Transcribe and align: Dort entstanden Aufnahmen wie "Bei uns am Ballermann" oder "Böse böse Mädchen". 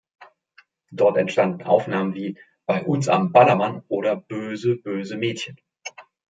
Dort 0.89 1.17
entstanden 1.17 1.61
Aufnahmen 1.61 2.15
wie 2.15 2.39
"Bei 2.65 2.81
uns 2.83 3.07
am 3.07 3.31
Ballermann" 3.31 3.83
oder 3.87 4.15
"Böse 4.15 4.75
böse 4.77 5.15
Mädchen". 5.15 5.57